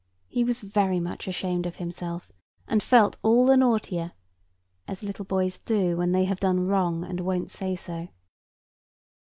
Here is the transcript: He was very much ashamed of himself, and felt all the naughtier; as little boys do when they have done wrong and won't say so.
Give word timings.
He 0.27 0.43
was 0.43 0.61
very 0.61 0.99
much 0.99 1.27
ashamed 1.27 1.67
of 1.67 1.75
himself, 1.75 2.31
and 2.67 2.81
felt 2.81 3.17
all 3.21 3.45
the 3.45 3.55
naughtier; 3.55 4.13
as 4.87 5.03
little 5.03 5.25
boys 5.25 5.59
do 5.59 5.95
when 5.95 6.11
they 6.11 6.23
have 6.25 6.39
done 6.39 6.65
wrong 6.65 7.03
and 7.03 7.19
won't 7.19 7.51
say 7.51 7.75
so. 7.75 8.07